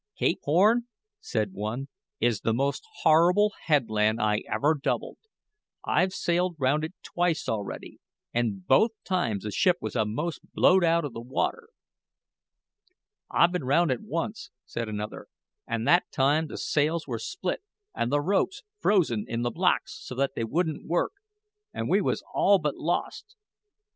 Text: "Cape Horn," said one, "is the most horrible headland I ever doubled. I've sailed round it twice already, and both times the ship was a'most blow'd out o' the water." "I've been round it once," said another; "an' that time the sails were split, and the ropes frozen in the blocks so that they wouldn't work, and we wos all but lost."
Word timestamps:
"Cape 0.17 0.39
Horn," 0.45 0.87
said 1.19 1.53
one, 1.53 1.87
"is 2.19 2.41
the 2.41 2.55
most 2.55 2.83
horrible 3.03 3.53
headland 3.65 4.19
I 4.19 4.41
ever 4.51 4.73
doubled. 4.73 5.19
I've 5.85 6.11
sailed 6.11 6.55
round 6.57 6.83
it 6.83 6.95
twice 7.03 7.47
already, 7.47 7.99
and 8.33 8.65
both 8.65 8.89
times 9.03 9.43
the 9.43 9.51
ship 9.51 9.77
was 9.79 9.95
a'most 9.95 10.39
blow'd 10.55 10.83
out 10.83 11.05
o' 11.05 11.09
the 11.09 11.21
water." 11.21 11.69
"I've 13.29 13.51
been 13.51 13.63
round 13.63 13.91
it 13.91 14.01
once," 14.01 14.49
said 14.65 14.89
another; 14.89 15.27
"an' 15.67 15.83
that 15.83 16.11
time 16.11 16.47
the 16.47 16.57
sails 16.57 17.05
were 17.05 17.19
split, 17.19 17.61
and 17.93 18.11
the 18.11 18.21
ropes 18.21 18.63
frozen 18.79 19.25
in 19.27 19.43
the 19.43 19.51
blocks 19.51 19.93
so 20.01 20.15
that 20.15 20.31
they 20.35 20.43
wouldn't 20.43 20.87
work, 20.87 21.11
and 21.75 21.87
we 21.87 22.01
wos 22.01 22.23
all 22.33 22.57
but 22.57 22.75
lost." 22.75 23.35